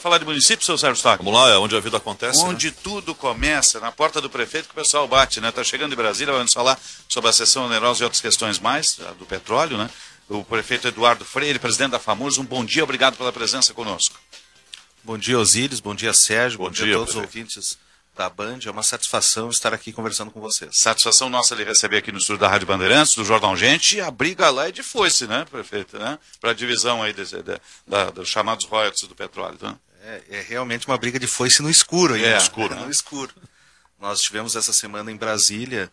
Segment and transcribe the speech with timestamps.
[0.00, 1.22] Falar de município, seu Sérgio Stack?
[1.22, 2.40] Vamos lá, é onde a vida acontece.
[2.42, 2.76] Onde né?
[2.82, 5.52] tudo começa, na porta do prefeito que o pessoal bate, né?
[5.52, 9.26] Tá chegando de Brasília, vamos falar sobre a sessão onerosa e outras questões mais, do
[9.26, 9.90] petróleo, né?
[10.26, 14.18] O prefeito Eduardo Freire, presidente da FAMURS, um bom dia, obrigado pela presença conosco.
[15.04, 17.28] Bom dia, Osíris, bom dia, Sérgio, bom, bom dia, dia a todos prefeito.
[17.28, 17.78] os ouvintes
[18.16, 18.60] da Band.
[18.66, 20.78] É uma satisfação estar aqui conversando com vocês.
[20.78, 24.10] Satisfação nossa lhe receber aqui no estúdio da Rádio Bandeirantes, do Jornal Gente, e a
[24.10, 26.18] briga lá é de foice, né, prefeito, né?
[26.40, 29.76] Para a divisão aí dos chamados royalties do petróleo, né?
[30.02, 32.16] É, é, realmente uma briga de foice no escuro.
[32.16, 32.90] É, no escuro, no né?
[32.90, 33.32] escuro.
[33.98, 35.90] Nós estivemos essa semana em Brasília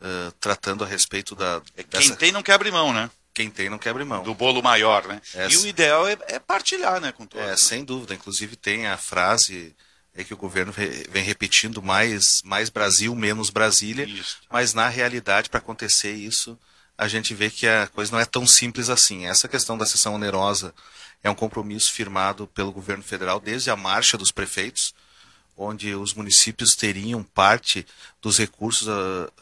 [0.00, 1.60] uh, tratando a respeito da.
[1.76, 2.08] É, dessa...
[2.08, 3.10] Quem tem não quebra mão, né?
[3.34, 4.22] Quem tem não quebra mão.
[4.22, 5.20] Do bolo maior, né?
[5.34, 5.54] Essa...
[5.54, 7.46] E o ideal é, é, partilhar, né, com todos.
[7.46, 7.56] É, né?
[7.56, 8.14] sem dúvida.
[8.14, 9.74] Inclusive tem a frase
[10.14, 14.04] é que o governo vem repetindo mais, mais Brasil, menos Brasília.
[14.04, 14.38] Isso.
[14.50, 16.58] Mas na realidade, para acontecer isso,
[17.00, 19.24] a gente vê que a coisa não é tão simples assim.
[19.24, 20.74] Essa questão da sessão onerosa
[21.24, 24.94] é um compromisso firmado pelo governo federal desde a marcha dos prefeitos,
[25.56, 27.86] onde os municípios teriam parte
[28.20, 29.32] dos recursos uh,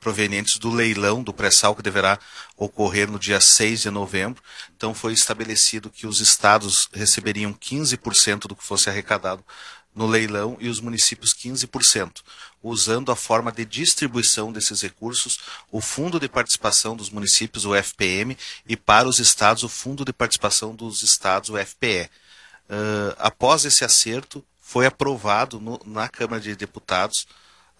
[0.00, 2.18] provenientes do leilão do pré-sal que deverá
[2.56, 4.42] ocorrer no dia 6 de novembro.
[4.76, 9.44] Então foi estabelecido que os estados receberiam 15% do que fosse arrecadado
[9.96, 12.22] no leilão e os municípios 15%,
[12.62, 15.40] usando a forma de distribuição desses recursos,
[15.72, 18.36] o Fundo de Participação dos Municípios, o FPM,
[18.68, 22.10] e para os estados, o Fundo de Participação dos Estados, o FPE.
[22.68, 27.26] Uh, após esse acerto, foi aprovado no, na Câmara de Deputados,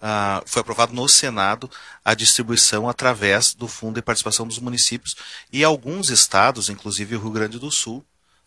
[0.01, 1.69] uh, foi aprovado no Senado
[2.03, 5.15] a distribuição através do Fundo de Participação dos Municípios
[5.53, 8.03] e alguns estados, inclusive o Rio Grande do Sul,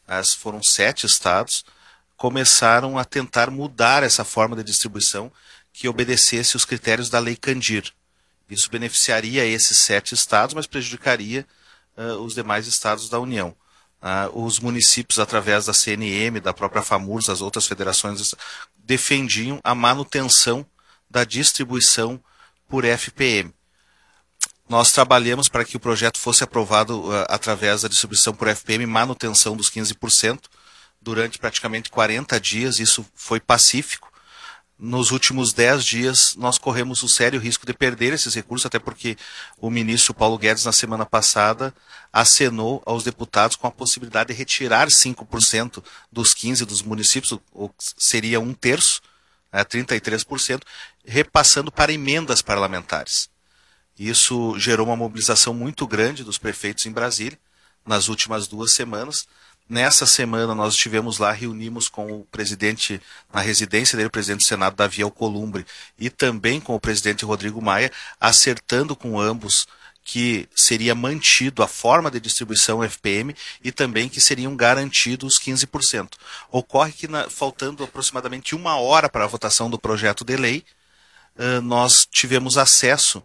[0.08, 1.64] as foram sete estados,
[2.20, 5.32] começaram a tentar mudar essa forma de distribuição
[5.72, 7.94] que obedecesse os critérios da Lei Candir.
[8.50, 11.46] Isso beneficiaria esses sete estados, mas prejudicaria
[11.96, 13.56] uh, os demais estados da União.
[14.02, 18.34] Uh, os municípios, através da CNM, da própria FAMURS, as outras federações,
[18.76, 20.66] defendiam a manutenção
[21.08, 22.22] da distribuição
[22.68, 23.50] por FPM.
[24.68, 29.56] Nós trabalhamos para que o projeto fosse aprovado uh, através da distribuição por FPM, manutenção
[29.56, 30.38] dos 15%,
[31.00, 34.10] durante praticamente 40 dias, isso foi pacífico.
[34.78, 39.16] Nos últimos 10 dias, nós corremos o sério risco de perder esses recursos, até porque
[39.58, 41.74] o ministro Paulo Guedes, na semana passada,
[42.10, 48.40] acenou aos deputados com a possibilidade de retirar 5% dos 15% dos municípios, ou seria
[48.40, 49.02] um terço,
[49.52, 50.62] né, 33%,
[51.04, 53.28] repassando para emendas parlamentares.
[53.98, 57.38] Isso gerou uma mobilização muito grande dos prefeitos em Brasília
[57.84, 59.26] nas últimas duas semanas.
[59.70, 63.00] Nessa semana nós estivemos lá, reunimos com o presidente,
[63.32, 65.64] na residência dele, o presidente do Senado, Davi Alcolumbre,
[65.96, 67.88] e também com o presidente Rodrigo Maia,
[68.20, 69.68] acertando com ambos
[70.02, 73.32] que seria mantido a forma de distribuição FPM
[73.62, 76.14] e também que seriam garantidos 15%.
[76.50, 80.64] Ocorre que, na, faltando aproximadamente uma hora para a votação do projeto de lei,
[81.36, 83.22] uh, nós tivemos acesso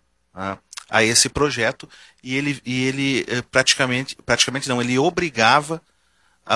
[0.87, 1.89] a esse projeto
[2.21, 5.81] e ele, e ele uh, praticamente, praticamente não, ele obrigava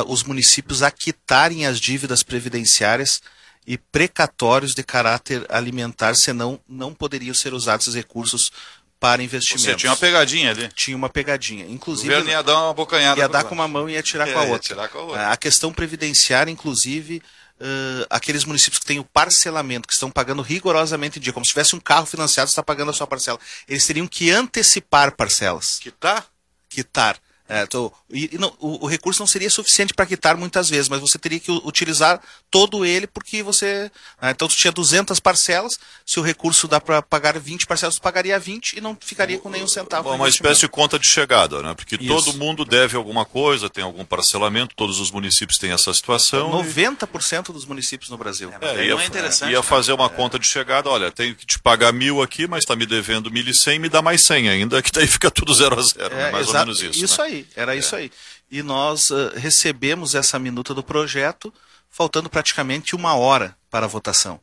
[0.07, 3.21] os municípios a quitarem as dívidas previdenciárias
[3.65, 8.51] e precatórios de caráter alimentar, senão não poderiam ser usados esses recursos
[8.99, 9.65] para investimentos.
[9.65, 10.69] Você tinha uma pegadinha ali.
[10.75, 11.65] Tinha uma pegadinha.
[11.65, 13.19] Inclusive, o governo ia dar uma bocanhada.
[13.19, 14.59] Ia dar com uma mão e ia tirar é, com a outra.
[14.59, 15.31] Tirar com a, outra.
[15.31, 17.21] a questão previdenciária, inclusive,
[17.59, 21.51] uh, aqueles municípios que têm o parcelamento, que estão pagando rigorosamente em dia, como se
[21.51, 23.39] tivesse um carro financiado, está pagando a sua parcela.
[23.67, 25.79] Eles teriam que antecipar parcelas.
[25.79, 26.25] Quitar?
[26.67, 27.17] Quitar.
[27.49, 30.87] É, tô, e, e não, o, o, recurso não seria suficiente para quitar muitas vezes,
[30.87, 32.21] mas você teria que utilizar
[32.51, 33.91] todo ele porque você.
[34.21, 38.03] Né, então, tu tinha 200 parcelas, se o recurso dá para pagar 20 parcelas, tu
[38.03, 40.11] pagaria 20 e não ficaria com nenhum centavo.
[40.11, 41.73] Uma espécie de conta de chegada, né?
[41.73, 42.07] Porque Isso.
[42.07, 46.51] todo mundo deve alguma coisa, tem algum parcelamento, todos os municípios têm essa situação.
[46.51, 47.51] 90% e...
[47.51, 48.53] dos municípios no Brasil.
[48.61, 50.09] É, ia, é ia fazer uma é.
[50.09, 53.79] conta de chegada, olha, tenho que te pagar mil aqui, mas está me devendo 1.100,
[53.79, 56.29] me dá mais 100 ainda, que daí fica tudo zero a zero, né?
[56.29, 57.03] mais ou menos isso.
[57.03, 57.27] Isso né?
[57.27, 57.38] aí.
[57.55, 57.79] Era é.
[57.79, 58.11] isso aí.
[58.49, 61.53] E nós uh, recebemos essa minuta do projeto,
[61.89, 64.39] faltando praticamente uma hora para a votação.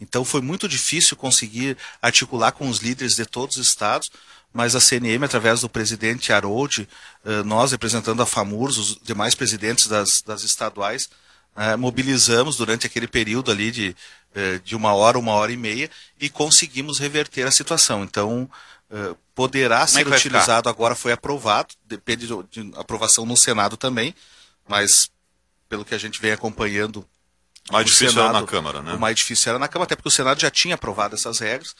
[0.00, 4.10] Então foi muito difícil conseguir articular com os líderes de todos os estados,
[4.52, 6.88] mas a CNM, através do presidente Harold,
[7.24, 11.10] uh, nós representando a FAMURS, os demais presidentes das, das estaduais,
[11.56, 13.96] uh, mobilizamos durante aquele período ali de,
[14.62, 15.90] de uma hora, uma hora e meia,
[16.20, 18.04] e conseguimos reverter a situação.
[18.04, 18.48] Então,
[18.90, 23.76] Uh, poderá Como ser é utilizado agora, foi aprovado, depende de, de, aprovação no Senado
[23.76, 24.14] também,
[24.66, 25.10] mas
[25.68, 27.06] pelo que a gente vem acompanhando.
[27.70, 28.94] Mais difícil Senado, era na Câmara, né?
[28.94, 31.76] O mais difícil era na Câmara, até porque o Senado já tinha aprovado essas regras.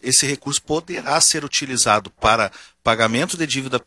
[0.00, 2.50] Esse recurso poderá ser utilizado para
[2.82, 3.80] pagamento de dívida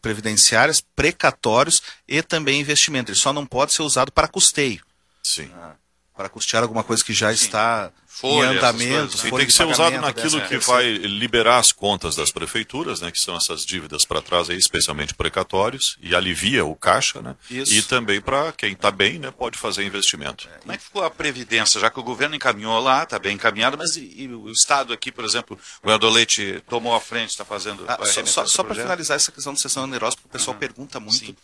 [0.00, 3.10] previdenciárias, precatórios e também investimento.
[3.10, 4.84] Ele só não pode ser usado para custeio.
[5.22, 5.50] Sim.
[5.54, 5.74] Ah,
[6.16, 7.44] para custear alguma coisa que já Sim.
[7.44, 9.26] está Folha, em andamento.
[9.26, 13.18] E tem que ser usado naquilo que vai liberar as contas das prefeituras, né, que
[13.18, 17.34] são essas dívidas para trás, aí, especialmente precatórios, e alivia o caixa, né?
[17.50, 17.72] Isso.
[17.72, 20.48] E também para quem está bem, né, pode fazer investimento.
[20.54, 20.58] É.
[20.58, 23.78] Como é que ficou a Previdência, já que o governo encaminhou lá, está bem encaminhado,
[23.78, 27.44] mas e, e, o Estado aqui, por exemplo, o Eduardo Leite tomou a frente, está
[27.44, 27.84] fazendo...
[27.88, 30.60] Ah, só só, só para finalizar essa questão de sessão onerosa, porque o pessoal uhum.
[30.60, 31.26] pergunta muito...
[31.26, 31.36] Sim.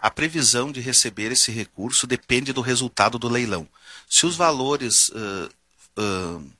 [0.00, 3.66] A previsão de receber esse recurso depende do resultado do leilão.
[4.08, 5.50] Se os valores uh,
[5.98, 6.50] uh,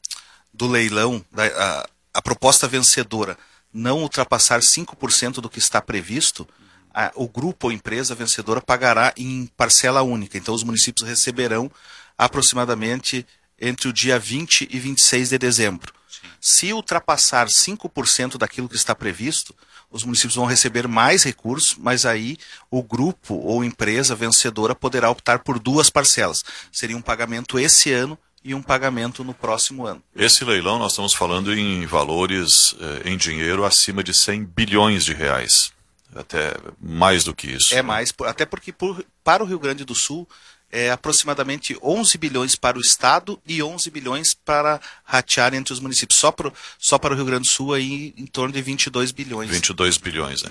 [0.53, 3.37] do leilão, da, a, a, proposta vencedora,
[3.73, 6.47] não ultrapassar 5% do que está previsto,
[6.93, 10.39] a, o grupo ou empresa vencedora pagará em parcela única.
[10.39, 11.71] Então, os municípios receberão
[12.17, 13.27] aproximadamente
[13.61, 15.93] entre o dia 20 e 26 de dezembro.
[16.23, 16.29] Sim.
[16.41, 19.55] Se ultrapassar 5% daquilo que está previsto,
[19.91, 22.37] os municípios vão receber mais recursos, mas aí
[22.71, 26.45] o grupo ou empresa vencedora poderá optar por duas parcelas.
[26.73, 30.03] Seria um pagamento esse ano e um pagamento no próximo ano.
[30.15, 35.15] Esse leilão nós estamos falando em valores eh, em dinheiro acima de 100 bilhões de
[35.15, 35.73] reais.
[36.15, 37.73] Até mais do que isso.
[37.73, 37.83] É né?
[37.83, 40.29] mais, até porque por, para o Rio Grande do Sul
[40.75, 46.19] é aproximadamente 11 bilhões para o Estado e 11 bilhões para ratear entre os municípios.
[46.19, 49.49] Só, pro, só para o Rio Grande do Sul, aí, em torno de 22 bilhões.
[49.49, 50.43] 22 bilhões.
[50.43, 50.51] Né?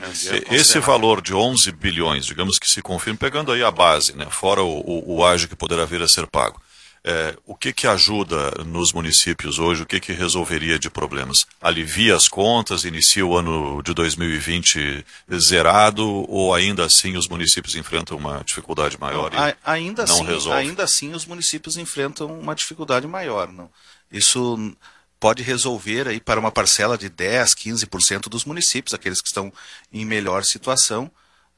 [0.49, 4.25] É, Esse valor de 11 bilhões, digamos que se confirme, pegando aí a base, né?
[4.31, 6.61] fora o, o, o ágio que poderá vir a ser pago.
[7.05, 9.83] É, o que, que ajuda nos municípios hoje?
[9.83, 11.45] O que, que resolveria de problemas?
[11.61, 15.05] Alivia as contas, inicia o ano de 2020
[15.37, 20.25] zerado ou ainda assim os municípios enfrentam uma dificuldade maior não, e ainda não assim,
[20.25, 20.59] resolve?
[20.59, 23.51] Ainda assim os municípios enfrentam uma dificuldade maior.
[23.51, 23.69] Não?
[24.09, 24.73] Isso
[25.19, 29.51] pode resolver aí para uma parcela de 10, 15% dos municípios, aqueles que estão
[29.91, 31.11] em melhor situação,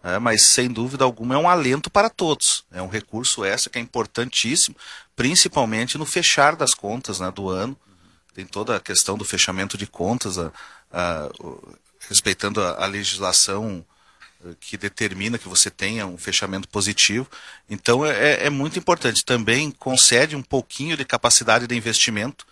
[0.05, 2.63] é, mas sem dúvida alguma é um alento para todos.
[2.71, 4.75] É um recurso extra que é importantíssimo,
[5.15, 7.75] principalmente no fechar das contas né, do ano.
[8.31, 10.51] Tem toda a questão do fechamento de contas, a,
[10.93, 11.27] a,
[12.07, 13.83] respeitando a, a legislação
[14.45, 17.27] eh, que determina que você tenha um fechamento positivo.
[17.67, 19.25] Então é, é, é muito importante.
[19.25, 22.45] Também concede um pouquinho de capacidade de investimento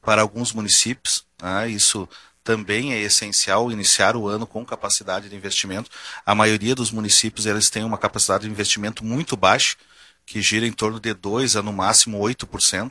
[0.00, 1.26] para alguns municípios.
[1.42, 1.70] Né?
[1.70, 2.08] Isso
[2.50, 5.88] também é essencial iniciar o ano com capacidade de investimento.
[6.26, 9.76] A maioria dos municípios eles têm uma capacidade de investimento muito baixa,
[10.26, 12.90] que gira em torno de 2% a no máximo 8%.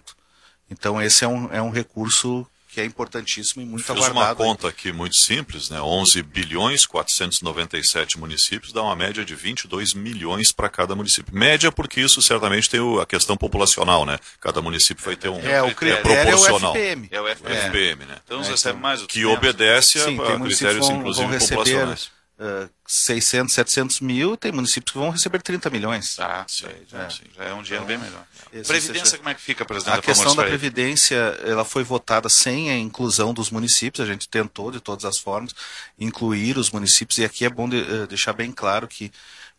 [0.72, 4.20] Então esse é um, é um recurso que é importantíssimo e muito Fiz aguardado.
[4.20, 5.82] uma conta aqui muito simples, né?
[5.82, 11.36] 11 bilhões 497 municípios dá uma média de 22 milhões para cada município.
[11.36, 14.20] Média porque isso certamente tem a questão populacional, né?
[14.40, 16.76] Cada município vai ter um é, o critério é proporcional.
[16.76, 17.08] É o FPM.
[17.12, 17.66] É o FPM, é.
[17.66, 18.18] FPM né?
[18.24, 22.19] Então, é, então, mais que obedece Sim, a, a critérios vão, inclusive vão receber, populacionais
[22.40, 26.18] uh, 600, 700 mil, tem municípios que vão receber 30 milhões.
[26.20, 27.10] Ah, sim, já, é.
[27.10, 28.26] já é um dinheiro bem melhor.
[28.50, 30.00] Previdência, seja, como é que fica, presidente?
[30.00, 31.16] A questão da Previdência,
[31.46, 35.54] ela foi votada sem a inclusão dos municípios, a gente tentou de todas as formas
[36.00, 39.12] incluir os municípios, e aqui é bom de, uh, deixar bem claro que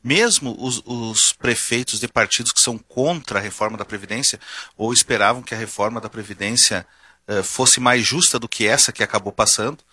[0.03, 4.41] mesmo os, os, prefeitos de partidos que são contra a reforma da Previdência,
[4.77, 6.87] ou esperavam que a reforma da Previdência
[7.29, 9.85] uh, fosse mais justa do que essa que acabou passando,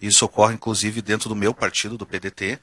[0.00, 2.58] isso ocorre inclusive dentro do meu partido, do PDT.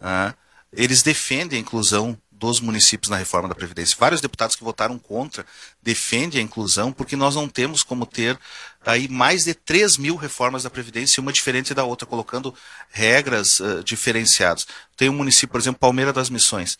[0.00, 0.34] Ah,
[0.72, 3.96] eles defendem a inclusão dos municípios na reforma da Previdência.
[3.96, 5.46] Vários deputados que votaram contra
[5.80, 8.36] defendem a inclusão porque nós não temos como ter
[8.84, 12.52] aí mais de 3 mil reformas da Previdência, uma diferente da outra, colocando
[12.90, 14.66] regras uh, diferenciadas.
[14.96, 16.76] Tem um município, por exemplo, Palmeira das Missões.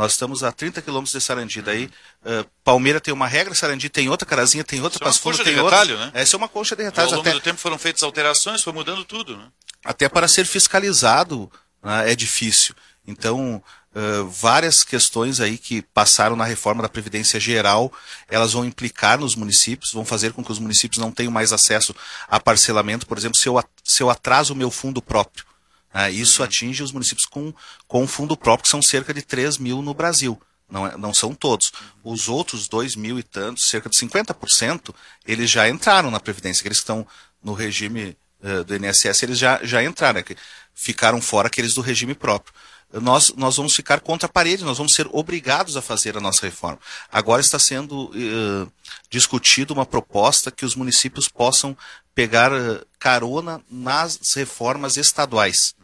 [0.00, 1.60] Nós estamos a 30 quilômetros de Sarandi.
[1.60, 1.84] Daí,
[2.24, 5.80] uh, Palmeira tem uma regra, Sarandi tem outra, Carazinha tem outra, Passo Fundo tem outra.
[5.80, 6.10] Retalho, né?
[6.14, 7.12] Essa é uma concha de retalhos.
[7.12, 7.38] Ao longo até...
[7.38, 9.36] do tempo foram feitas alterações, foi mudando tudo.
[9.36, 9.44] Né?
[9.84, 11.52] Até para ser fiscalizado
[11.82, 12.74] né, é difícil.
[13.06, 13.62] Então,
[13.94, 17.92] uh, várias questões aí que passaram na reforma da Previdência Geral,
[18.26, 21.94] elas vão implicar nos municípios, vão fazer com que os municípios não tenham mais acesso
[22.26, 23.06] a parcelamento.
[23.06, 25.44] Por exemplo, se eu, se eu atraso o meu fundo próprio,
[25.92, 27.52] ah, isso atinge os municípios com,
[27.86, 30.40] com fundo próprio, que são cerca de 3 mil no Brasil.
[30.70, 31.72] Não, é, não são todos.
[32.04, 34.94] Os outros 2 mil e tantos, cerca de 50%,
[35.26, 36.62] eles já entraram na Previdência.
[36.62, 37.06] Aqueles que estão
[37.42, 40.20] no regime uh, do INSS, eles já, já entraram.
[40.20, 40.36] Né?
[40.72, 42.54] Ficaram fora aqueles do regime próprio.
[42.92, 46.44] Nós, nós vamos ficar contra a parede, nós vamos ser obrigados a fazer a nossa
[46.44, 46.78] reforma.
[47.10, 48.72] Agora está sendo uh,
[49.08, 51.76] discutido uma proposta que os municípios possam
[52.14, 55.74] pegar uh, carona nas reformas estaduais.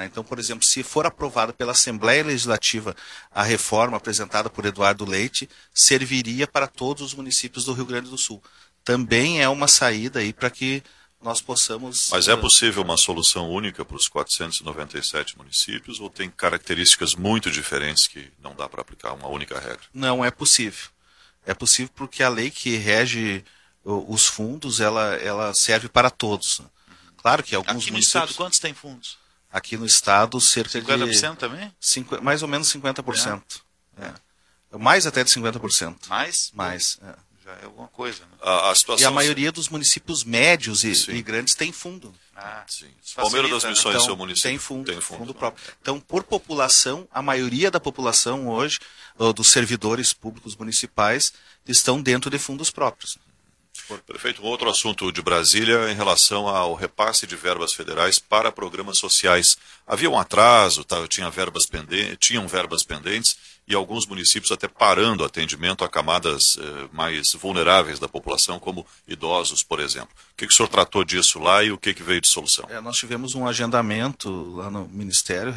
[0.00, 0.06] Né?
[0.06, 2.96] Então, por exemplo, se for aprovada pela Assembleia Legislativa
[3.30, 8.16] a reforma apresentada por Eduardo Leite, serviria para todos os municípios do Rio Grande do
[8.16, 8.42] Sul.
[8.82, 10.82] Também é uma saída aí para que
[11.22, 12.08] nós possamos.
[12.10, 18.06] Mas é possível uma solução única para os 497 municípios ou tem características muito diferentes
[18.06, 19.82] que não dá para aplicar uma única regra?
[19.92, 20.88] Não é possível.
[21.44, 23.44] É possível porque a lei que rege
[23.84, 26.62] os fundos, ela, ela serve para todos.
[27.18, 28.06] Claro que alguns Aqui no municípios...
[28.06, 29.19] estado, quantos tem fundos?
[29.52, 31.16] Aqui no estado, cerca 50% de...
[31.16, 31.74] 50% também?
[31.80, 32.22] Cinqu...
[32.22, 33.42] Mais ou menos 50%.
[33.98, 34.06] É.
[34.72, 34.78] É.
[34.78, 36.08] Mais até de 50%.
[36.08, 36.50] Mais?
[36.54, 37.14] Mais, é.
[37.44, 38.20] Já é alguma coisa.
[38.20, 38.38] Né?
[38.42, 39.04] A, a situação...
[39.04, 42.14] E a maioria dos municípios médios e, e grandes tem fundo.
[42.36, 42.86] Ah, sim.
[43.16, 44.50] Palmeiras das Missões, então, seu município.
[44.50, 45.62] Tem fundo, tem fundo, fundo próprio.
[45.82, 48.78] Então, por população, a maioria da população hoje,
[49.34, 51.32] dos servidores públicos municipais,
[51.66, 53.18] estão dentro de fundos próprios.
[54.06, 58.98] Prefeito, um outro assunto de Brasília em relação ao repasse de verbas federais para programas
[58.98, 59.56] sociais.
[59.86, 63.36] Havia um atraso, tá, tinha verbas pendentes, tinham verbas pendentes
[63.70, 69.62] e alguns municípios até parando atendimento a camadas eh, mais vulneráveis da população, como idosos,
[69.62, 70.10] por exemplo.
[70.32, 72.66] O que, que o senhor tratou disso lá e o que, que veio de solução?
[72.68, 75.54] É, nós tivemos um agendamento lá no Ministério,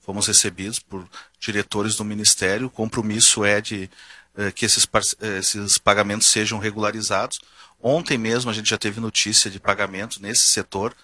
[0.00, 1.06] fomos recebidos por
[1.38, 3.90] diretores do Ministério, o compromisso é de
[4.38, 4.88] eh, que esses,
[5.20, 7.40] esses pagamentos sejam regularizados.
[7.82, 10.94] Ontem mesmo a gente já teve notícia de pagamento nesse setor.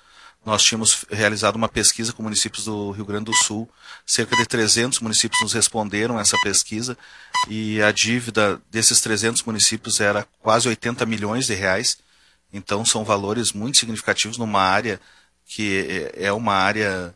[0.45, 3.69] Nós tínhamos realizado uma pesquisa com municípios do Rio Grande do Sul.
[4.05, 6.97] Cerca de 300 municípios nos responderam a essa pesquisa
[7.49, 11.99] e a dívida desses 300 municípios era quase 80 milhões de reais.
[12.53, 15.01] Então são valores muito significativos numa área
[15.45, 17.15] que é uma área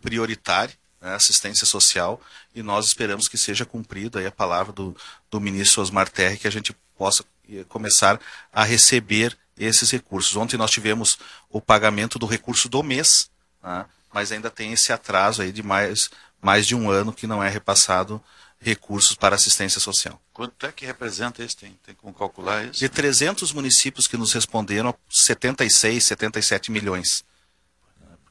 [0.00, 2.20] prioritária, né, assistência social,
[2.54, 4.96] e nós esperamos que seja cumprida a palavra do,
[5.30, 7.24] do ministro Osmar Terre, que a gente possa
[7.68, 8.20] começar
[8.52, 10.36] a receber esses recursos.
[10.36, 11.18] Ontem nós tivemos
[11.50, 13.30] o pagamento do recurso do mês,
[13.62, 17.42] né, mas ainda tem esse atraso aí de mais, mais de um ano que não
[17.42, 18.22] é repassado
[18.60, 20.20] recursos para assistência social.
[20.32, 21.56] Quanto é que representa isso?
[21.56, 22.78] Tem, tem como calcular isso?
[22.78, 27.24] De 300 municípios que nos responderam, 76, 77 milhões.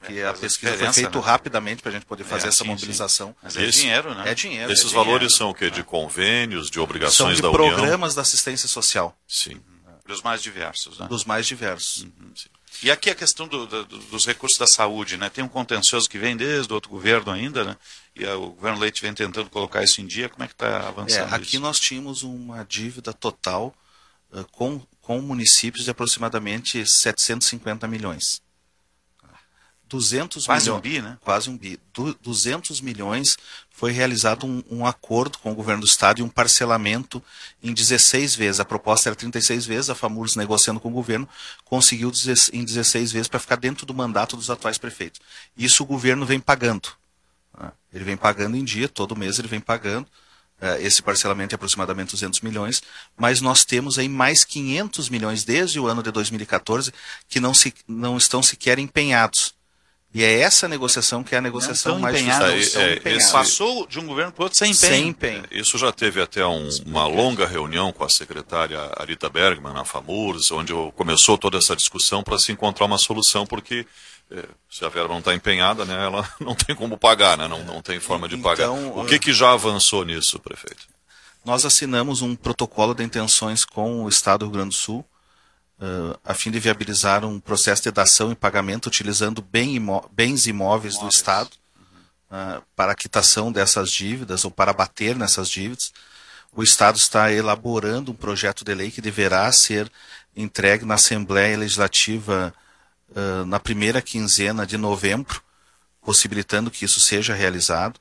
[0.01, 1.23] Porque é, a pesquisa foi feita né?
[1.23, 3.29] rapidamente para a gente poder fazer é, essa sim, mobilização.
[3.29, 3.35] Sim.
[3.43, 4.31] Mas é Esse, dinheiro, né?
[4.31, 4.71] É dinheiro.
[4.73, 5.37] Esses é valores dinheiro.
[5.37, 5.69] são o quê?
[5.69, 7.81] De convênios, de obrigações são de da programas União?
[7.81, 9.15] programas da assistência social.
[9.27, 9.61] Sim.
[10.07, 11.07] Dos mais diversos, né?
[11.07, 12.01] Dos mais diversos.
[12.01, 12.33] Uhum,
[12.81, 15.29] e aqui a questão do, do, dos recursos da saúde, né?
[15.29, 17.77] Tem um contencioso que vem desde o outro governo ainda, né?
[18.15, 20.29] E o governo Leite vem tentando colocar isso em dia.
[20.29, 21.59] Como é que está avançando é, Aqui isso?
[21.59, 23.73] nós tínhamos uma dívida total
[24.31, 28.41] uh, com, com municípios de aproximadamente 750 milhões.
[29.91, 31.17] 200 quase milhões, um bi, né?
[31.19, 31.77] Quase um bi.
[31.93, 33.37] Du, 200 milhões
[33.69, 37.21] foi realizado um, um, acordo com o governo do estado e um parcelamento
[37.61, 38.61] em 16 vezes.
[38.61, 41.27] A proposta era 36 vezes, a FAMURS negociando com o governo
[41.65, 42.09] conseguiu
[42.53, 45.19] em 16 vezes para ficar dentro do mandato dos atuais prefeitos.
[45.57, 46.89] Isso o governo vem pagando.
[47.59, 47.69] Né?
[47.93, 50.07] Ele vem pagando em dia, todo mês ele vem pagando.
[50.61, 52.81] É, esse parcelamento é aproximadamente 200 milhões,
[53.17, 56.93] mas nós temos aí mais 500 milhões desde o ano de 2014
[57.27, 59.53] que não, se, não estão sequer empenhados.
[60.13, 62.81] E é essa negociação que é a negociação mais difícil.
[62.81, 63.31] É, é, esse...
[63.31, 64.93] Passou de um governo para o outro sem empenho.
[64.93, 65.43] Sem empenho.
[65.49, 70.51] Isso já teve até um, uma longa reunião com a secretária Arita Bergman na FAMURS,
[70.51, 73.85] onde começou toda essa discussão para se encontrar uma solução, porque
[74.29, 77.63] é, se a verba não está empenhada, né, ela não tem como pagar, né, não,
[77.63, 78.65] não tem forma de pagar.
[78.65, 80.87] Então, o que, que já avançou nisso, prefeito?
[81.45, 85.05] Nós assinamos um protocolo de intenções com o Estado do Rio Grande do Sul,
[85.81, 90.45] uh, a fim de viabilizar um processo de dação e pagamento utilizando bem imó bens
[90.45, 91.49] imóveis, imóveis, do Estado
[92.29, 95.91] uh, para a quitação dessas dívidas ou para bater nessas dívidas.
[96.53, 99.91] O Estado está elaborando um projeto de lei que deverá ser
[100.35, 102.53] entregue na Assembleia Legislativa
[103.09, 105.41] uh, na primeira quinzena de novembro,
[106.01, 107.99] possibilitando que isso seja realizado.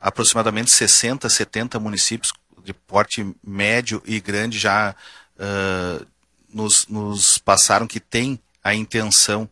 [0.00, 4.94] Aproximadamente 60, 70 municípios de porte médio e grande já
[5.36, 6.06] uh,
[6.54, 9.48] nos, nos passaram que tem a intenção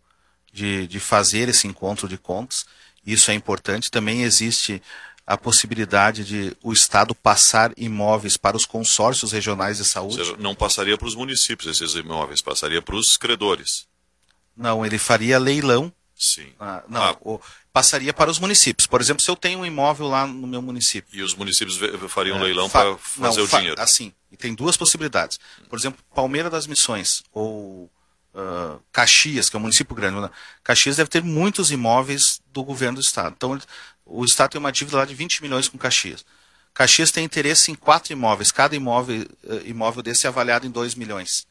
[0.52, 2.64] de, de fazer esse encontro de contas.
[3.04, 3.90] Isso é importante.
[3.90, 4.80] Também existe
[5.26, 10.18] a possibilidade de o Estado passar imóveis para os consórcios regionais de saúde.
[10.18, 13.86] Ou seja, não passaria para os municípios esses imóveis, passaria para os credores.
[14.56, 15.92] Não, ele faria leilão.
[16.14, 16.52] Sim.
[16.60, 17.16] Ah, não, ah.
[17.20, 17.40] O,
[17.72, 18.86] passaria para os municípios.
[18.86, 21.18] Por exemplo, se eu tenho um imóvel lá no meu município.
[21.18, 23.80] E os municípios fariam é, leilão fa para fazer não, o dinheiro.
[23.80, 25.40] Assim, e tem duas possibilidades.
[25.68, 27.90] Por exemplo, Palmeira das Missões ou
[28.34, 30.20] uh, Caxias, que é um município grande.
[30.20, 30.30] Né?
[30.62, 33.34] Caxias deve ter muitos imóveis do governo do estado.
[33.36, 33.58] Então,
[34.04, 36.24] o estado tem uma dívida lá de 20 milhões com Caxias.
[36.74, 38.50] Caxias tem interesse em quatro imóveis.
[38.50, 39.26] Cada imóvel,
[39.64, 41.46] imóvel desse é avaliado em 2 milhões.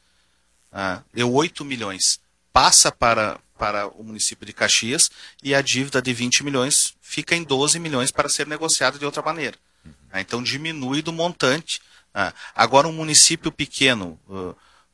[0.72, 2.20] Uh, deu 8 milhões.
[2.54, 5.12] Passa para, para o município de Caxias
[5.44, 9.22] e a dívida de 20 milhões fica em 12 milhões para ser negociada de outra
[9.22, 9.56] maneira.
[9.86, 9.92] Uhum.
[10.16, 11.80] Então diminui do montante
[12.12, 14.20] ah, agora, um município pequeno,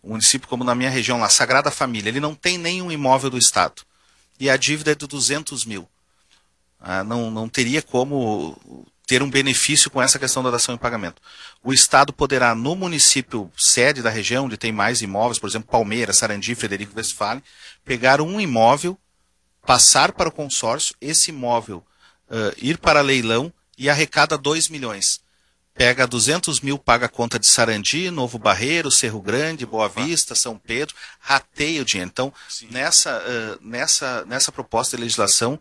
[0.04, 3.38] um município como na minha região, lá, Sagrada Família, ele não tem nenhum imóvel do
[3.38, 3.82] Estado.
[4.38, 5.88] E a dívida é de 200 mil.
[6.80, 8.60] Ah, não, não teria como
[9.08, 11.22] ter um benefício com essa questão da dação em pagamento.
[11.64, 16.18] O Estado poderá, no município sede da região, onde tem mais imóveis, por exemplo, Palmeiras,
[16.18, 17.42] Sarandi, Frederico Westphalen,
[17.86, 19.00] pegar um imóvel,
[19.66, 21.78] passar para o consórcio, esse imóvel
[22.30, 25.22] uh, ir para leilão e arrecada 2 milhões.
[25.74, 30.58] Pega 200 mil, paga a conta de Sarandi, Novo Barreiro, Cerro Grande, Boa Vista, São
[30.58, 32.10] Pedro, rateia o dinheiro.
[32.12, 32.34] Então,
[32.72, 35.58] nessa, uh, nessa, nessa proposta de legislação,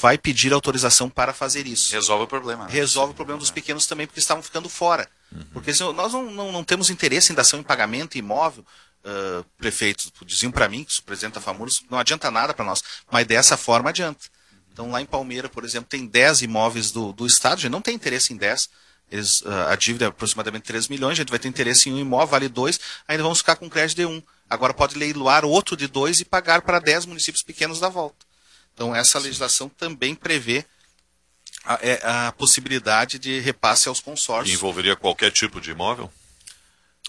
[0.00, 1.92] vai pedir autorização para fazer isso.
[1.92, 2.64] Resolve o problema.
[2.64, 2.70] Né?
[2.70, 5.08] Resolve o problema dos pequenos também, porque estavam ficando fora.
[5.32, 5.44] Uhum.
[5.52, 8.64] Porque nós não, não, não, temos interesse em dação em pagamento imóvel.
[9.04, 12.82] Uh, prefeitos diziam para mim, que o presidente da FAMURS, não adianta nada para nós,
[13.10, 14.26] mas dessa forma adianta.
[14.72, 17.80] Então, lá em Palmeira, por exemplo, tem 10 imóveis do, do Estado, a gente não
[17.80, 18.68] tem interesse em 10,
[19.10, 22.28] eles, a dívida é aproximadamente 3 milhões, a gente vai ter interesse em um imóvel,
[22.28, 22.78] vale 2,
[23.08, 24.10] ainda vamos ficar com crédito de 1.
[24.10, 24.22] Um.
[24.50, 28.27] Agora pode leiloar outro de 2 e pagar para 10 municípios pequenos da volta.
[28.78, 30.64] Então, essa legislação também prevê
[31.64, 34.54] a, é, a, possibilidade de repasse aos consórcios.
[34.54, 36.08] E envolveria qualquer tipo de imóvel?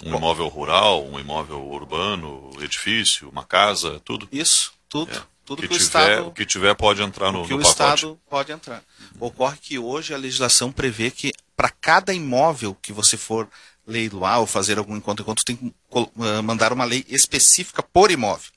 [0.02, 4.28] Um Bom, imóvel rural, um imóvel urbano, edifício, uma casa, tudo?
[4.32, 5.16] Isso, tudo.
[5.16, 5.22] É.
[5.46, 8.20] Tudo que, que, o tiver, Estado, que tiver pode entrar no, que no o Estado
[8.28, 8.84] pode entrar.
[9.20, 13.48] Ocorre que hoje a legislação prevê que para cada imóvel que você for
[13.86, 18.52] leiloar ou fazer algum encontro encontro, tem que eh, mandar uma lei específica por imóvel.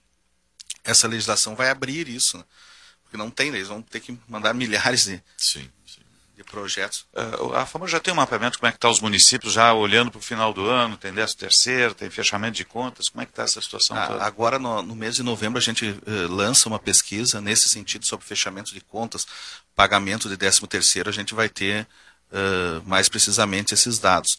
[0.84, 2.44] Essa legislação vai abrir isso, né?
[3.12, 6.00] Porque não tem, eles vão ter que mandar milhares de, sim, sim
[6.34, 7.04] de projetos.
[7.12, 10.10] Uh, a FAMA já tem um mapeamento como é que está os municípios, já olhando
[10.10, 13.32] para o final do ano, tem décimo terceiro, tem fechamento de contas, como é que
[13.32, 14.24] está essa situação ah, toda?
[14.24, 18.24] Agora, no, no, mês de novembro, a gente uh, lança uma pesquisa nesse sentido sobre
[18.24, 19.26] fechamento de contas,
[19.76, 21.86] pagamento de décimo terceiro, a gente vai ter
[22.30, 24.38] uh, mais precisamente esses dados.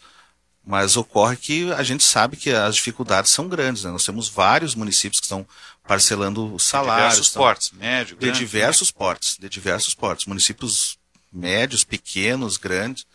[0.66, 3.84] Mas ocorre que a gente sabe que as dificuldades são grandes.
[3.84, 3.92] Né?
[3.92, 5.46] Nós temos vários municípios que estão
[5.88, 6.96] parcelando salários.
[6.96, 8.34] De diversos estão, portes, médio, grande.
[8.34, 10.26] De diversos portes, de diversos portes.
[10.26, 10.98] Municípios
[11.32, 13.06] médios, pequenos, grandes,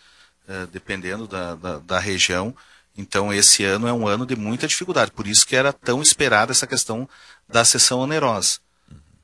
[0.48, 2.54] uh, dependendo da, da, da, região.
[2.96, 5.12] Então, esse ano é um ano de muita dificuldade.
[5.12, 7.08] Por isso que era tão esperada essa questão
[7.48, 8.58] da sessão onerosa.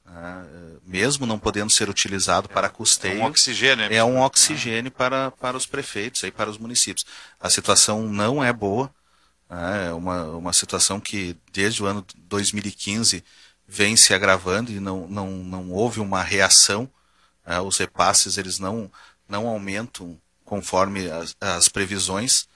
[0.06, 3.18] Uh, mesmo não podendo ser utilizado para custeio.
[3.18, 3.92] É um oxigênio.
[3.92, 7.04] É um oxigênio para, para os prefeitos e para os municípios.
[7.40, 8.94] A situação não é boa.
[9.48, 13.22] É uma, uma situação que, desde o ano 2015,
[13.66, 16.90] vem se agravando e não, não, não houve uma reação
[17.46, 18.90] é, os repasses eles não,
[19.28, 22.48] não aumentam conforme as, as previsões,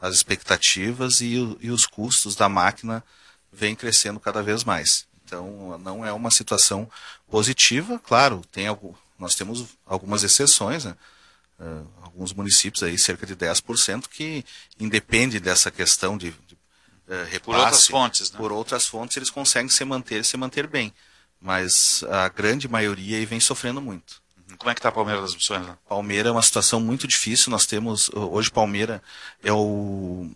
[0.00, 3.04] as expectativas e, e, os custos da máquina
[3.52, 5.06] vêm crescendo cada vez mais.
[5.24, 6.90] Então, não é uma situação
[7.30, 7.98] positiva.
[8.00, 10.96] Claro, tem algo, nós temos algumas exceções, né?
[11.62, 14.44] Uh, alguns municípios aí, cerca de 10%, que
[14.80, 17.40] independe dessa questão de, de uh, repasse.
[17.40, 18.36] Por outras fontes, né?
[18.36, 20.92] Por outras fontes, eles conseguem se manter se manter bem.
[21.40, 24.20] Mas a grande maioria aí vem sofrendo muito.
[24.58, 25.66] Como é que está a Palmeira das Missões?
[25.66, 25.76] Né?
[25.88, 27.50] Palmeira é uma situação muito difícil.
[27.50, 29.02] Nós temos, hoje Palmeira
[29.42, 30.30] é o,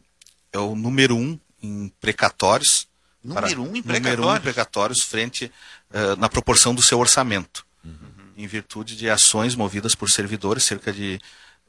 [0.52, 2.88] é o número um em precatórios.
[3.22, 4.18] Número um em precatórios?
[4.18, 5.52] Número um em precatórios frente
[5.90, 7.65] uh, na proporção do seu orçamento.
[8.36, 11.18] Em virtude de ações movidas por servidores, cerca de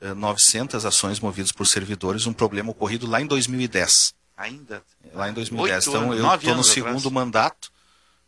[0.02, 4.14] uh, 900 ações movidas por servidores, um problema ocorrido lá em 2010.
[4.36, 4.84] Ainda?
[5.14, 5.88] Lá em 2010.
[5.88, 7.14] Oito então eu estou no segundo atrás.
[7.14, 7.72] mandato.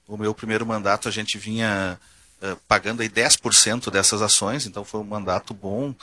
[0.07, 1.99] O meu primeiro mandato a gente vinha
[2.41, 5.93] uh, pagando aí 10% dessas ações, então foi um mandato bom.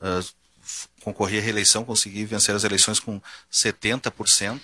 [0.00, 0.34] Uh,
[1.02, 3.20] concorri à reeleição, consegui vencer as eleições com
[3.52, 4.60] 70%,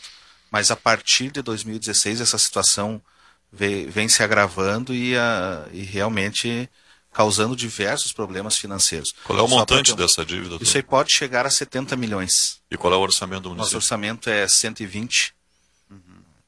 [0.51, 3.01] mas a partir de 2016 essa situação
[3.53, 6.69] vem, vem se agravando e, uh, e, realmente
[7.12, 9.12] causando diversos problemas financeiros.
[9.25, 10.59] Qual é o Só montante dessa dívida?
[10.61, 12.61] Isso aí pode chegar a 70 milhões.
[12.70, 13.75] E qual é o orçamento do município?
[13.75, 15.35] Nosso orçamento é 120.
[15.90, 15.99] Uhum.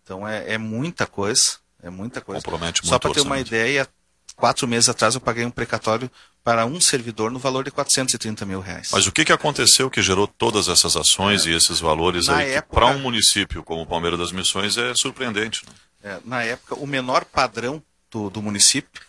[0.03, 1.59] Então é, é, muita coisa.
[1.83, 2.40] É muita coisa.
[2.40, 3.88] Compromete muito Só para ter uma ideia,
[4.37, 6.11] quatro meses atrás eu paguei um precatório
[6.44, 8.90] para um servidor no valor de 430 mil reais.
[8.92, 11.51] Mas o que, que aconteceu que gerou todas essas ações é.
[11.51, 15.62] e esses valores na aí, época, para um município como Palmeiras das Missões é surpreendente?
[15.66, 15.72] Né?
[16.05, 19.01] É, na época, o menor padrão do, do município,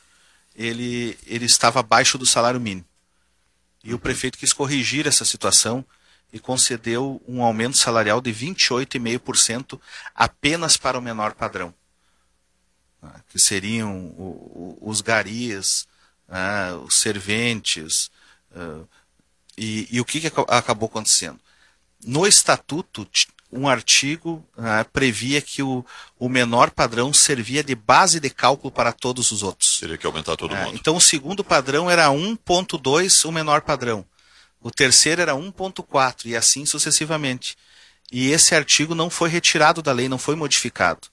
[0.56, 2.86] ele, ele estava abaixo do salário mínimo.
[3.84, 3.96] E uhum.
[3.96, 5.86] o prefeito quis corrigir essa situação
[6.32, 9.80] e concedeu um aumento salarial de 28,5%
[10.16, 11.74] apenas para o menor padrão.
[13.02, 14.16] Né, que seriam
[14.82, 15.88] os garias,
[16.28, 18.10] né, os serventes.
[18.52, 18.88] Uh,
[19.58, 21.40] e, e, o que acabou acontecendo?
[22.04, 23.08] No estatuto,
[23.56, 25.86] um artigo uh, previa que o,
[26.18, 29.80] o menor padrão servia de base de cálculo para todos os outros.
[29.80, 30.76] Teria que aumentar todo uh, mundo.
[30.76, 34.06] Então, o segundo padrão era 1,2 o menor padrão.
[34.60, 37.56] O terceiro era 1,4 e assim sucessivamente.
[38.12, 41.08] E esse artigo não foi retirado da lei, não foi modificado.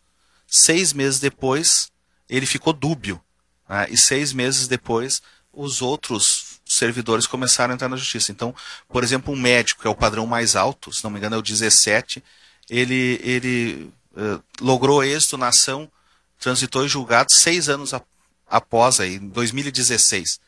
[0.46, 1.90] Seis meses depois,
[2.28, 3.20] ele ficou dúbio.
[3.68, 3.88] Né?
[3.90, 5.22] E seis meses depois,
[5.52, 6.49] os outros
[6.80, 8.32] servidores começaram a entrar na justiça.
[8.32, 8.54] Então,
[8.88, 11.38] por exemplo, um médico, que é o padrão mais alto, se não me engano é
[11.38, 12.22] o 17,
[12.68, 15.90] ele, ele uh, logrou êxito na ação,
[16.38, 18.02] transitou em julgado seis anos a,
[18.48, 20.40] após, aí, em 2016.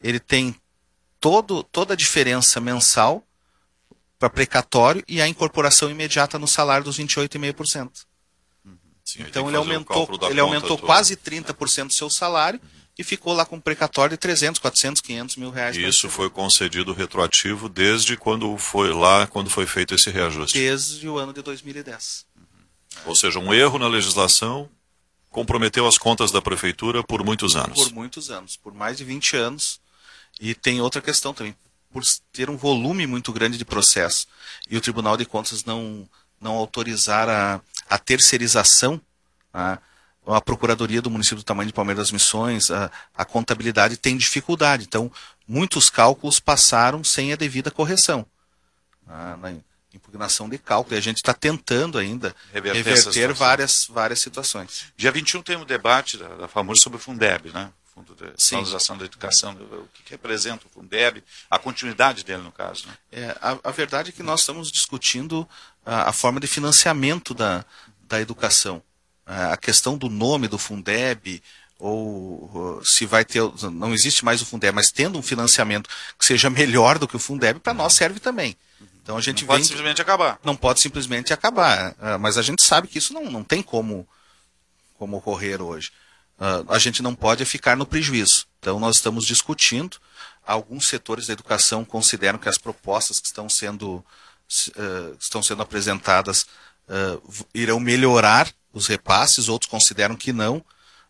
[0.00, 0.54] Ele tem
[1.20, 3.22] todo, toda a diferença mensal
[4.18, 8.04] para precatório e a incorporação imediata no salário dos 28,5%.
[8.64, 8.78] Uhum.
[9.26, 12.73] então ele aumentou, ele aumentou quase 30% do seu salário uhum.
[12.98, 15.76] E ficou lá com um precatório de 300, 400, 500 mil reais.
[15.76, 20.58] Isso foi concedido retroativo desde quando foi lá, quando foi feito esse reajuste?
[20.58, 22.26] Desde o ano de 2010.
[22.36, 22.44] Uhum.
[23.06, 24.68] Ou seja, um erro na legislação
[25.30, 27.82] comprometeu as contas da prefeitura por muitos anos.
[27.82, 29.80] Por muitos anos, por mais de 20 anos.
[30.40, 31.56] E tem outra questão também,
[31.92, 32.02] por
[32.32, 34.26] ter um volume muito grande de processo
[34.68, 36.08] e o Tribunal de Contas não,
[36.40, 39.00] não autorizar a, a terceirização,
[39.52, 39.78] a,
[40.26, 44.84] a Procuradoria do município do tamanho de Palmeiras das Missões, a, a contabilidade tem dificuldade.
[44.84, 45.10] Então,
[45.46, 48.26] muitos cálculos passaram sem a devida correção.
[49.06, 49.54] na
[49.92, 50.94] impugnação de cálculo.
[50.94, 54.86] E a gente está tentando ainda reverter, reverter várias, várias situações.
[54.96, 57.70] Dia 21 tem um debate da, da famosa sobre o Fundeb, né?
[57.94, 62.50] Fundo de Valorização da Educação, o que, que, representa o Fundeb, a continuidade dele, no
[62.50, 62.88] caso.
[62.88, 62.94] Né?
[63.12, 65.48] É, a, a, verdade é que nós estamos discutindo
[65.86, 67.64] a, a forma de financiamento da,
[68.08, 68.82] da educação.
[69.26, 71.42] A, questão do nome do Fundeb,
[71.78, 76.48] ou se vai ter, não existe mais o Fundeb, mas tendo um financiamento que seja
[76.50, 78.56] melhor do que o Fundeb, para nós serve também.
[79.02, 80.38] Então a gente não pode simplesmente acabar.
[80.42, 84.08] Não pode simplesmente acabar, é, mas a gente sabe que isso não, não tem como,
[84.98, 85.92] como ocorrer hoje.
[86.38, 88.46] Uh, a gente não pode ficar no prejuízo.
[88.58, 89.98] Então, nós estamos discutindo.
[90.44, 96.46] Alguns setores da educação consideram que as propostas que estão sendo, uh, estão sendo apresentadas
[97.54, 100.64] irão melhorar os repasses, outros consideram que não.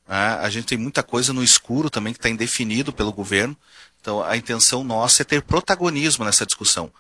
[0.07, 0.39] Né?
[0.41, 3.57] a gente tem muita coisa no escuro também que está indefinido pelo governo.
[4.01, 6.93] Então, a intenção nossa é ter protagonismo nessa discussão.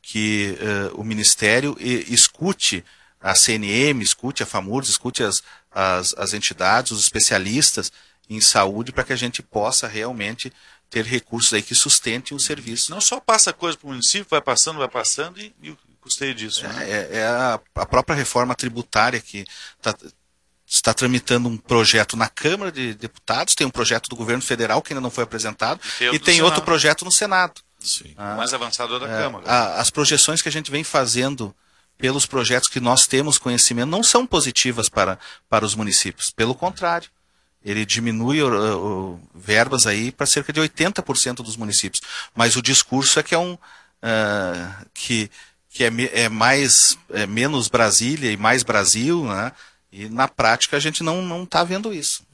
[0.00, 0.56] Que
[0.94, 2.82] o Ministério escute
[3.20, 7.92] a CNM, escute a FAMURS, escute as, as, as entidades, os especialistas
[8.28, 10.52] em saúde, para que a gente possa realmente
[10.88, 12.90] ter recursos aí que sustentem o serviço.
[12.90, 16.64] Não só passa coisa para o município, vai passando, vai passando e, e custeio disso.
[16.64, 16.90] É, né?
[16.90, 19.44] é, é a, a, própria reforma tributária que
[19.82, 19.94] tá,
[20.66, 24.92] está tramitando um projeto na Câmara de Deputados, tem um projeto do governo federal que
[24.92, 27.60] ainda não foi apresentado, e tem, e tem outro projeto no Senado.
[27.80, 28.14] Sim.
[28.16, 29.44] Ah, mais avançado da é, Câmara.
[29.46, 31.54] A, as projeções que a gente vem fazendo
[31.98, 36.30] pelos projetos que nós temos conhecimento, não são positivas para, para os municípios.
[36.30, 37.08] Pelo contrário,
[37.64, 42.00] ele diminui uh, uh, verbas aí para cerca de 80% dos municípios.
[42.34, 45.30] Mas o discurso é que é um uh, que,
[45.76, 49.52] que é, é mais é menos Brasília e mais Brasil, né?
[49.92, 52.24] E na prática a gente não não está vendo isso.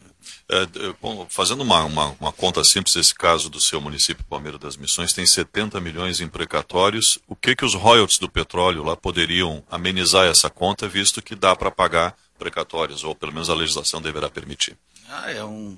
[0.49, 0.67] É,
[1.01, 5.13] bom, fazendo uma, uma, uma, conta simples, esse caso do seu município, Palmeiras das Missões,
[5.13, 7.19] tem 70 milhões em precatórios.
[7.27, 11.57] O que, que os royalties do petróleo lá poderiam amenizar essa conta, visto que dá
[11.57, 14.77] para pagar precatórios, ou pelo menos a legislação deverá permitir?
[15.09, 15.77] Ah, é um.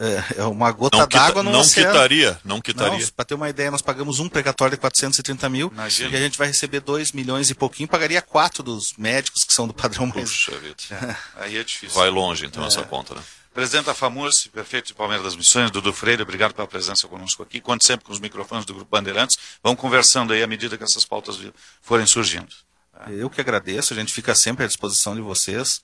[0.00, 1.90] É, é uma gota d'água no Não oceano.
[1.90, 3.04] quitaria, não quitaria.
[3.16, 6.10] Para ter uma ideia, nós pagamos um precatório de 430 mil Imagina.
[6.10, 9.66] e a gente vai receber 2 milhões e pouquinho, pagaria quatro dos médicos que são
[9.66, 10.30] do padrão mais.
[10.30, 11.18] Puxa vida.
[11.36, 11.98] Aí é difícil.
[11.98, 12.68] Vai longe então é.
[12.68, 13.20] essa conta, né?
[13.52, 17.60] Presidente da FAMURS, prefeito de Palmeiras das Missões, Dudu Freire, obrigado pela presença conosco aqui.
[17.60, 19.36] Conte sempre com os microfones do Grupo Bandeirantes.
[19.64, 21.40] Vamos conversando aí à medida que essas pautas
[21.82, 22.54] forem surgindo.
[23.08, 25.82] Eu que agradeço, a gente fica sempre à disposição de vocês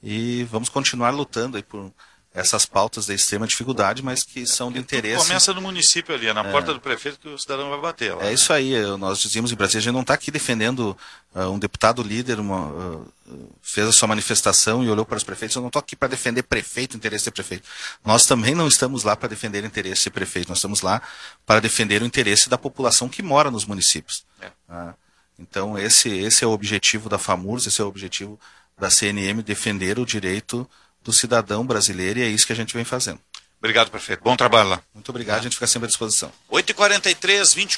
[0.00, 1.92] e vamos continuar lutando aí por
[2.32, 5.26] essas pautas de extrema dificuldade, mas que são de interesse.
[5.26, 6.52] Começa no município ali, na é.
[6.52, 8.14] porta do prefeito que o cidadão vai bater.
[8.14, 8.32] Lá, é né?
[8.32, 10.96] isso aí, nós dizíamos em Brasília, a gente não está aqui defendendo
[11.34, 13.12] uh, um deputado líder, uma, uh,
[13.60, 16.44] fez a sua manifestação e olhou para os prefeitos, eu não estou aqui para defender
[16.44, 17.68] prefeito, interesse de prefeito.
[18.04, 21.02] Nós também não estamos lá para defender interesse de prefeito, nós estamos lá
[21.44, 24.24] para defender o interesse da população que mora nos municípios.
[24.40, 24.46] É.
[24.68, 24.94] Uh,
[25.36, 28.38] então esse, esse é o objetivo da FAMURS, esse é o objetivo
[28.78, 30.68] da CNM, defender o direito
[31.02, 33.20] do cidadão brasileiro e é isso que a gente vem fazendo.
[33.58, 34.22] Obrigado, prefeito.
[34.22, 34.82] Bom trabalho lá.
[34.94, 36.32] Muito obrigado, a gente fica sempre à disposição.
[36.50, 37.68] 8h43, 20